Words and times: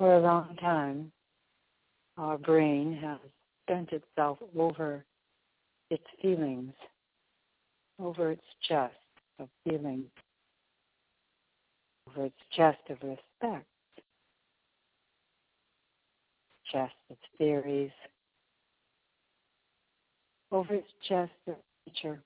For 0.00 0.14
a 0.14 0.20
long 0.20 0.56
time, 0.56 1.12
our 2.16 2.38
brain 2.38 2.98
has 3.02 3.18
bent 3.68 3.92
itself 3.92 4.38
over 4.56 5.04
its 5.90 6.04
feelings, 6.22 6.72
over 7.98 8.30
its 8.30 8.46
chest 8.66 8.94
of 9.38 9.50
feelings, 9.62 10.06
over 12.08 12.24
its 12.24 12.38
chest 12.50 12.78
of 12.88 12.96
respect, 13.02 13.66
chest 16.72 16.94
of 17.10 17.18
theories, 17.36 17.92
over 20.50 20.76
its 20.76 20.88
chest 21.06 21.30
of 21.46 21.56
nature, 21.86 22.22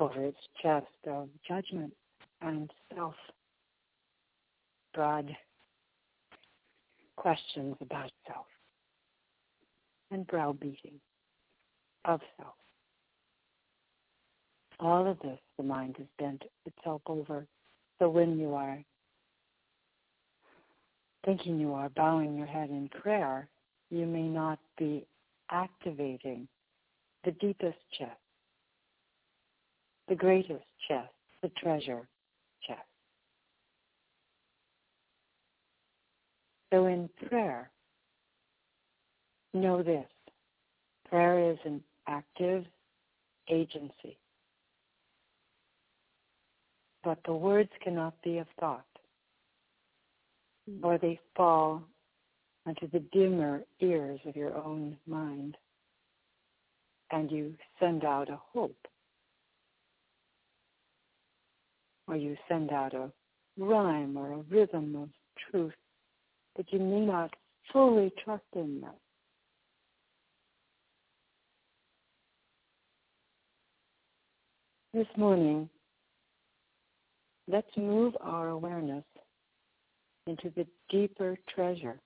over 0.00 0.24
its 0.24 0.40
chest 0.60 0.86
of 1.06 1.28
judgment 1.46 1.92
and 2.42 2.72
self, 2.96 3.14
broad 4.94 5.36
questions 7.16 7.76
about 7.80 8.10
self, 8.26 8.46
and 10.10 10.26
browbeating 10.26 10.98
of 12.04 12.20
self. 12.38 12.54
All 14.78 15.06
of 15.06 15.18
this, 15.20 15.38
the 15.58 15.62
mind 15.62 15.96
has 15.98 16.06
bent 16.18 16.42
itself 16.64 17.02
over. 17.06 17.46
So 17.98 18.08
when 18.08 18.38
you 18.38 18.54
are 18.54 18.82
thinking 21.24 21.60
you 21.60 21.74
are 21.74 21.90
bowing 21.90 22.36
your 22.36 22.46
head 22.46 22.70
in 22.70 22.88
prayer, 22.88 23.48
you 23.90 24.06
may 24.06 24.26
not 24.26 24.58
be 24.78 25.06
activating 25.50 26.48
the 27.24 27.32
deepest 27.32 27.78
chest, 27.98 28.16
the 30.08 30.14
greatest 30.14 30.64
chest, 30.88 31.12
the 31.42 31.50
treasure 31.50 32.08
chest. 32.66 32.89
So 36.72 36.86
in 36.86 37.08
prayer, 37.28 37.70
know 39.52 39.82
this. 39.82 40.06
Prayer 41.08 41.50
is 41.50 41.58
an 41.64 41.82
active 42.06 42.64
agency. 43.48 44.18
But 47.02 47.18
the 47.24 47.34
words 47.34 47.70
cannot 47.82 48.14
be 48.22 48.38
of 48.38 48.46
thought, 48.60 48.84
hmm. 50.68 50.84
or 50.84 50.98
they 50.98 51.18
fall 51.34 51.82
onto 52.66 52.88
the 52.90 53.00
dimmer 53.12 53.62
ears 53.80 54.20
of 54.26 54.36
your 54.36 54.54
own 54.54 54.96
mind, 55.06 55.56
and 57.10 57.32
you 57.32 57.54
send 57.80 58.04
out 58.04 58.28
a 58.28 58.38
hope, 58.52 58.86
or 62.06 62.16
you 62.16 62.36
send 62.48 62.70
out 62.70 62.94
a 62.94 63.10
rhyme 63.58 64.16
or 64.16 64.32
a 64.32 64.42
rhythm 64.50 64.94
of 64.94 65.08
truth 65.50 65.72
that 66.56 66.72
you 66.72 66.78
may 66.78 67.00
not 67.00 67.34
fully 67.72 68.12
trust 68.24 68.44
in 68.54 68.80
that. 68.80 68.96
This 74.92 75.06
morning, 75.16 75.68
let's 77.46 77.76
move 77.76 78.14
our 78.20 78.48
awareness 78.48 79.04
into 80.26 80.50
the 80.56 80.66
deeper 80.88 81.36
treasure 81.54 82.00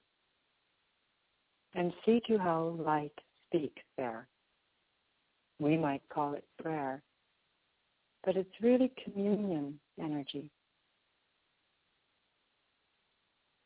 and 1.74 1.92
see 2.04 2.20
to 2.28 2.38
how 2.38 2.76
light 2.78 3.12
speaks 3.48 3.82
there. 3.96 4.28
We 5.58 5.76
might 5.76 6.02
call 6.12 6.34
it 6.34 6.44
prayer, 6.62 7.02
but 8.24 8.36
it's 8.36 8.50
really 8.60 8.92
communion 9.02 9.78
energy. 9.98 10.50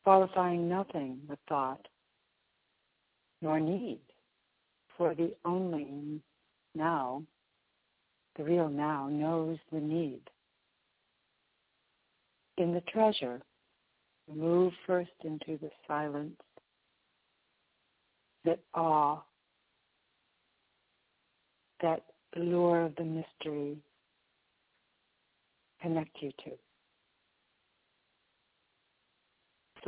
Qualifying 0.09 0.67
nothing 0.67 1.19
with 1.29 1.37
thought 1.47 1.87
nor 3.43 3.59
need 3.59 3.99
for 4.97 5.13
the 5.13 5.31
only 5.45 6.19
now, 6.73 7.21
the 8.35 8.43
real 8.43 8.69
now 8.69 9.07
knows 9.07 9.59
the 9.71 9.79
need. 9.79 10.21
In 12.57 12.73
the 12.73 12.81
treasure, 12.91 13.39
move 14.27 14.73
first 14.87 15.11
into 15.23 15.59
the 15.61 15.69
silence 15.87 16.41
that 18.45 18.61
awe, 18.73 19.19
that 21.83 22.01
lure 22.35 22.81
of 22.81 22.95
the 22.95 23.03
mystery 23.03 23.77
connect 25.79 26.17
you 26.19 26.31
to. 26.45 26.68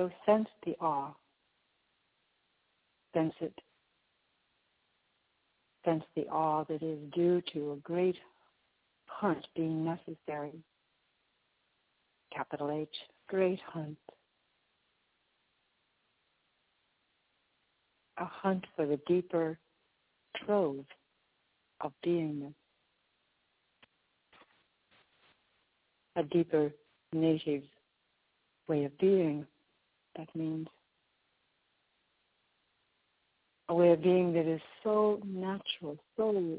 So 0.02 0.10
sense 0.26 0.48
the 0.66 0.76
awe. 0.82 1.14
Sense 3.14 3.36
it. 3.40 3.54
Sense 5.86 6.04
the 6.16 6.26
awe 6.28 6.64
that 6.64 6.82
is 6.82 6.98
due 7.14 7.44
to 7.54 7.74
a 7.74 7.76
great 7.84 8.16
hunt 9.06 9.46
being 9.56 9.86
necessary. 9.86 10.64
Capital 12.36 12.72
H, 12.72 12.90
great 13.30 13.60
hunt. 13.64 14.00
A 18.18 18.26
hunt 18.26 18.66
for 18.76 18.88
the 18.88 19.00
deeper 19.06 19.60
trove 20.44 20.84
of 21.82 21.92
beingness. 22.04 22.56
A 26.16 26.24
deeper 26.24 26.72
native 27.14 27.62
way 28.68 28.86
of 28.86 28.98
being 28.98 29.46
that 30.18 30.28
means 30.36 30.68
a 33.70 33.74
way 33.74 33.92
of 33.92 34.04
being 34.04 34.34
that 34.34 34.46
is 34.46 34.62
so 34.84 35.20
natural, 35.26 35.98
so 36.18 36.58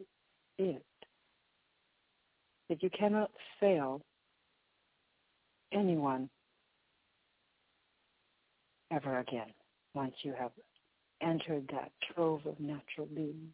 it, 0.59 0.83
that 2.69 2.83
you 2.83 2.91
cannot 2.91 3.31
fail 3.61 4.01
anyone 5.73 6.31
ever 8.91 9.19
again 9.19 9.53
once 9.95 10.15
you 10.23 10.33
have 10.39 10.53
entered 11.21 11.69
that 11.73 11.93
trove 12.15 12.47
of 12.47 12.59
natural 12.59 13.07
being. 13.15 13.49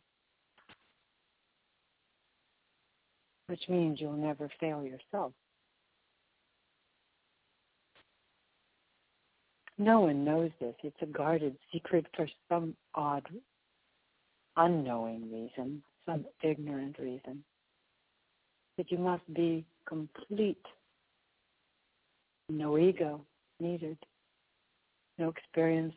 Which 3.47 3.62
means 3.69 4.00
you'll 4.00 4.12
never 4.12 4.48
fail 4.60 4.84
yourself. 4.84 5.32
No 9.78 10.00
one 10.00 10.25
knows 10.25 10.50
this. 10.61 10.75
It's 10.83 10.97
a 11.03 11.06
guarded 11.06 11.56
secret 11.72 12.06
for 12.16 12.27
some 12.49 12.75
odd, 12.97 13.28
unknowing 14.56 15.31
reason, 15.33 15.83
some 16.05 16.25
ignorant 16.43 16.99
reason. 16.99 17.44
That 18.77 18.91
you 18.91 18.99
must 18.99 19.22
be 19.33 19.65
complete. 19.87 20.65
No 22.49 22.77
ego 22.77 23.21
needed. 23.61 23.99
No 25.16 25.28
experience 25.28 25.95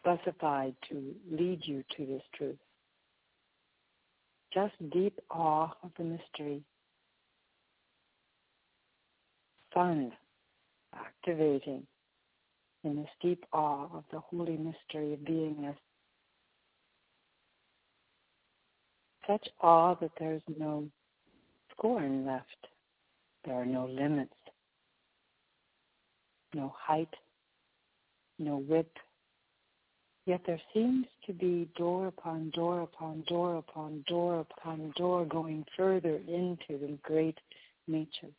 specified 0.00 0.74
to 0.88 1.14
lead 1.30 1.60
you 1.64 1.84
to 1.96 2.06
this 2.06 2.22
truth. 2.36 2.58
Just 4.52 4.74
deep 4.90 5.20
awe 5.30 5.70
of 5.84 5.90
the 5.96 6.04
mystery. 6.04 6.62
Fun 9.72 10.12
activating 10.94 11.86
in 12.84 12.96
this 12.96 13.08
deep 13.20 13.44
awe 13.52 13.88
of 13.94 14.04
the 14.12 14.20
holy 14.20 14.56
mystery 14.56 15.12
of 15.12 15.20
beingness. 15.20 15.76
Such 19.26 19.48
awe 19.60 19.94
that 20.00 20.10
there's 20.18 20.42
no 20.58 20.88
scorn 21.70 22.26
left. 22.26 22.46
There 23.44 23.54
are 23.54 23.66
no 23.66 23.86
limits, 23.86 24.34
no 26.54 26.74
height, 26.76 27.14
no 28.38 28.56
width. 28.56 28.96
Yet 30.26 30.42
there 30.46 30.60
seems 30.72 31.06
to 31.26 31.32
be 31.32 31.68
door 31.76 32.06
upon 32.06 32.50
door 32.50 32.82
upon 32.82 33.24
door 33.26 33.56
upon 33.56 34.04
door 34.06 34.40
upon 34.40 34.92
door 34.96 35.24
going 35.24 35.64
further 35.76 36.16
into 36.28 36.78
the 36.78 36.96
great 37.02 37.38
nature. 37.88 38.30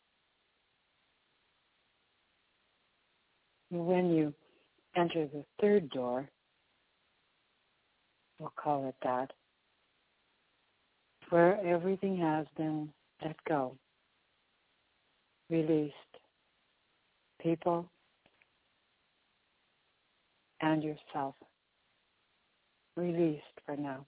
When 3.74 4.14
you 4.14 4.32
enter 4.96 5.26
the 5.26 5.44
third 5.60 5.90
door, 5.90 6.28
we'll 8.38 8.52
call 8.56 8.88
it 8.88 8.94
that, 9.02 9.32
where 11.30 11.58
everything 11.64 12.16
has 12.18 12.46
been 12.56 12.90
let 13.22 13.36
go, 13.48 13.76
released, 15.50 15.94
people 17.40 17.88
and 20.60 20.82
yourself, 20.82 21.34
released 22.96 23.42
for 23.66 23.76
now. 23.76 24.06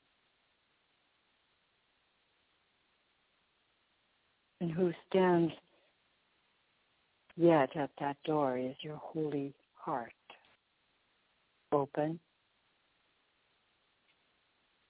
And 4.60 4.70
who 4.70 4.92
stands 5.08 5.52
Yet 7.36 7.76
at 7.76 7.90
that 8.00 8.16
door 8.24 8.56
is 8.56 8.74
your 8.80 8.96
holy 8.96 9.54
heart, 9.74 10.12
open 11.70 12.18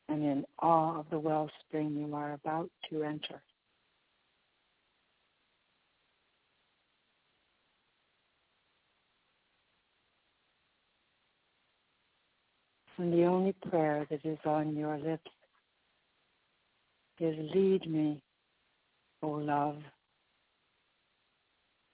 and 0.08 0.22
in 0.22 0.44
awe 0.60 0.98
of 1.00 1.06
the 1.10 1.18
wellspring 1.18 1.96
you 1.96 2.14
are 2.14 2.34
about 2.34 2.70
to 2.90 3.02
enter. 3.02 3.42
And 12.98 13.12
the 13.12 13.24
only 13.24 13.52
prayer 13.68 14.06
that 14.08 14.24
is 14.24 14.38
on 14.46 14.74
your 14.74 14.96
lips 14.96 15.30
is 17.20 17.36
lead 17.54 17.86
me, 17.90 18.22
O 19.22 19.28
love, 19.28 19.76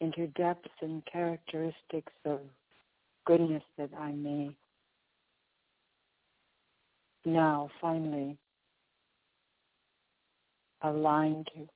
into 0.02 0.26
depths 0.26 0.68
and 0.80 1.00
characteristics 1.06 2.12
of 2.24 2.40
goodness 3.24 3.62
that 3.78 3.90
I 3.96 4.10
may 4.10 4.50
now 7.24 7.70
finally 7.80 8.36
align 10.82 11.44
to. 11.54 11.68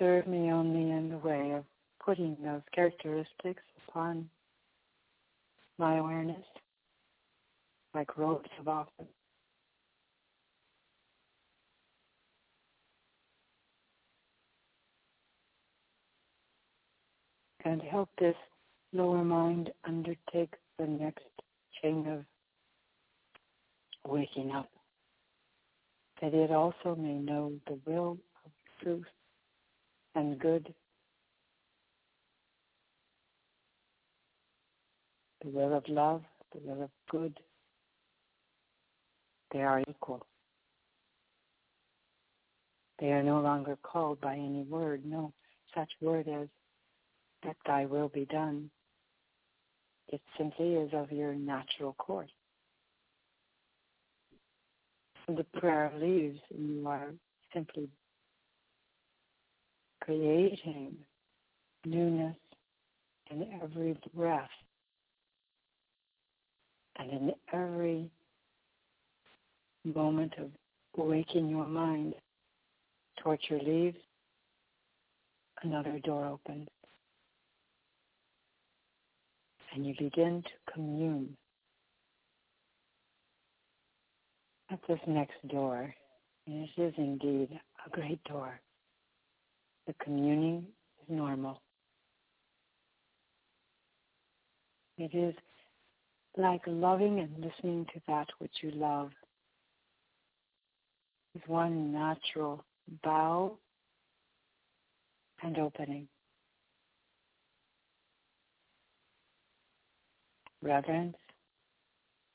Serve 0.00 0.26
me 0.26 0.50
only 0.50 0.90
in 0.90 1.10
the 1.10 1.18
way 1.18 1.52
of 1.52 1.64
putting 2.04 2.36
those 2.42 2.62
characteristics 2.74 3.62
upon 3.86 4.28
my 5.78 5.98
awareness 5.98 6.44
like 7.94 8.18
robes 8.18 8.50
of 8.58 8.66
office. 8.66 9.06
And 17.64 17.80
help 17.80 18.08
this 18.18 18.34
lower 18.92 19.24
mind 19.24 19.70
undertake 19.84 20.54
the 20.78 20.86
next 20.86 21.24
chain 21.80 22.06
of 22.08 22.24
waking 24.10 24.50
up, 24.50 24.68
that 26.20 26.34
it 26.34 26.50
also 26.50 26.96
may 26.96 27.14
know 27.14 27.52
the 27.68 27.78
will 27.86 28.18
of 28.44 28.50
truth 28.82 29.06
and 30.14 30.38
good 30.38 30.74
the 35.42 35.50
will 35.50 35.76
of 35.76 35.88
love, 35.88 36.22
the 36.52 36.60
will 36.64 36.82
of 36.82 36.90
good, 37.10 37.38
they 39.52 39.60
are 39.60 39.82
equal. 39.88 40.24
They 42.98 43.12
are 43.12 43.22
no 43.22 43.40
longer 43.40 43.76
called 43.82 44.20
by 44.20 44.34
any 44.34 44.62
word, 44.62 45.04
no 45.04 45.32
such 45.74 45.90
word 46.00 46.28
as 46.28 46.48
that 47.44 47.56
thy 47.66 47.86
will 47.86 48.08
be 48.08 48.24
done. 48.26 48.70
It 50.08 50.20
simply 50.36 50.74
is 50.74 50.90
of 50.92 51.10
your 51.10 51.34
natural 51.34 51.94
course. 51.94 52.30
The 55.28 55.44
prayer 55.58 55.92
leaves 55.98 56.40
and 56.50 56.76
you 56.76 56.88
are 56.88 57.12
simply 57.54 57.88
creating 60.02 60.96
newness 61.86 62.36
in 63.30 63.46
every 63.62 63.96
breath 64.14 64.50
and 66.98 67.10
in 67.10 67.32
every 67.52 68.10
moment 69.84 70.34
of 70.38 70.50
waking 70.96 71.48
your 71.48 71.66
mind, 71.66 72.14
torture 73.22 73.60
leaves, 73.64 73.98
another 75.62 75.98
door 76.00 76.26
opens. 76.26 76.68
And 79.74 79.86
you 79.86 79.94
begin 79.98 80.42
to 80.42 80.72
commune 80.72 81.36
at 84.70 84.80
this 84.88 85.00
next 85.06 85.36
door. 85.48 85.94
And 86.46 86.68
it 86.76 86.82
is 86.82 86.94
indeed 86.98 87.48
a 87.86 87.90
great 87.90 88.22
door. 88.24 88.60
The 89.86 89.94
communing 90.02 90.66
is 91.00 91.08
normal. 91.08 91.60
It 94.98 95.14
is 95.14 95.34
like 96.36 96.62
loving 96.66 97.20
and 97.20 97.44
listening 97.44 97.86
to 97.94 98.00
that 98.08 98.28
which 98.38 98.52
you 98.62 98.70
love 98.72 99.10
is 101.34 101.42
one 101.46 101.92
natural 101.92 102.64
bow 103.02 103.58
and 105.42 105.58
opening. 105.58 106.08
Reverence 110.62 111.16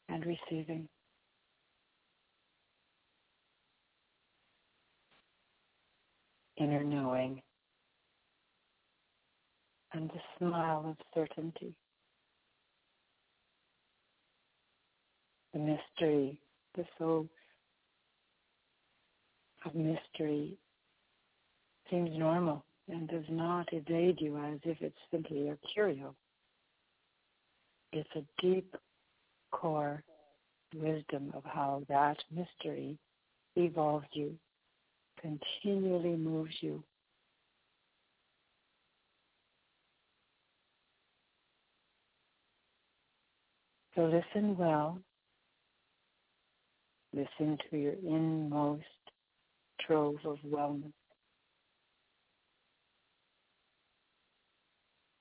and 0.09 0.25
receiving. 0.25 0.87
Inner 6.57 6.83
knowing 6.83 7.41
and 9.93 10.09
the 10.09 10.21
smile 10.37 10.85
of 10.89 10.97
certainty. 11.13 11.75
the 15.57 15.59
mystery, 15.59 16.39
the 16.75 16.85
soul 16.97 17.27
of 19.65 19.73
mystery 19.73 20.57
seems 21.89 22.09
normal 22.17 22.63
and 22.89 23.07
does 23.07 23.23
not 23.29 23.67
evade 23.71 24.17
you 24.19 24.37
as 24.37 24.59
if 24.63 24.77
it's 24.81 24.97
simply 25.11 25.49
a 25.49 25.57
curio. 25.73 26.15
It's 27.93 28.09
a 28.15 28.23
deep 28.41 28.75
core 29.51 30.03
wisdom 30.75 31.31
of 31.33 31.43
how 31.45 31.83
that 31.89 32.17
mystery 32.31 32.97
evolves 33.55 34.07
you, 34.11 34.37
continually 35.21 36.15
moves 36.15 36.53
you. 36.61 36.83
So 43.95 44.03
listen 44.05 44.55
well 44.57 44.99
Listen 47.13 47.57
to 47.71 47.77
your 47.77 47.93
inmost 48.05 48.83
trove 49.81 50.17
of 50.25 50.37
wellness. 50.45 50.91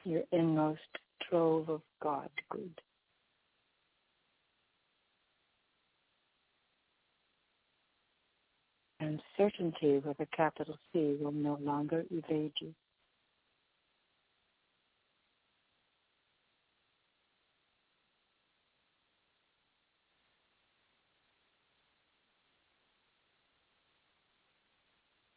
Your 0.05 0.23
inmost 0.33 0.81
trove 1.29 1.69
of 1.69 1.83
God 2.03 2.29
good. 2.51 2.81
And 9.01 9.21
certainty 9.37 9.99
with 10.05 10.19
a 10.21 10.27
capital 10.37 10.77
C 10.93 11.17
will 11.21 11.33
no 11.33 11.59
longer 11.61 12.05
evade 12.11 12.53
you. 12.61 12.75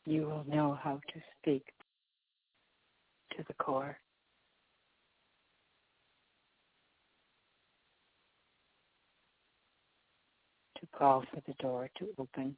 you 0.09 0.23
will 0.23 0.43
know 0.47 0.77
how 0.81 0.95
to 0.95 1.21
speak 1.37 1.63
to 3.37 3.43
the 3.47 3.53
core. 3.53 3.97
Call 10.97 11.23
for 11.33 11.41
the 11.47 11.53
door 11.61 11.89
to 11.97 12.07
open. 12.17 12.55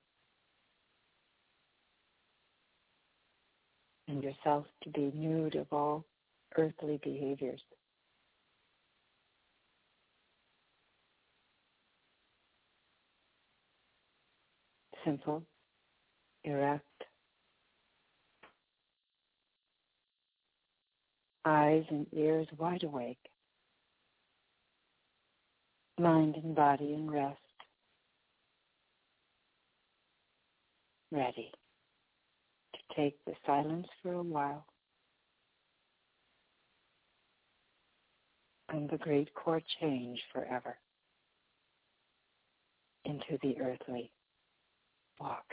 And 4.07 4.23
yourself 4.23 4.65
to 4.83 4.89
be 4.89 5.11
nude 5.13 5.55
of 5.55 5.67
all 5.71 6.05
earthly 6.57 6.99
behaviors. 7.03 7.61
Simple, 15.05 15.43
erect, 16.43 16.85
eyes 21.45 21.83
and 21.89 22.05
ears 22.13 22.47
wide 22.57 22.83
awake, 22.83 23.17
mind 25.99 26.35
and 26.35 26.55
body 26.55 26.93
in 26.93 27.09
rest, 27.09 27.37
ready 31.11 31.51
to 32.73 32.95
take 32.95 33.17
the 33.25 33.33
silence 33.45 33.87
for 34.01 34.13
a 34.13 34.23
while 34.23 34.65
and 38.69 38.89
the 38.89 38.97
great 38.97 39.33
core 39.33 39.61
change 39.81 40.19
forever 40.33 40.77
into 43.05 43.37
the 43.41 43.59
earthly 43.61 44.11
walk. 45.19 45.45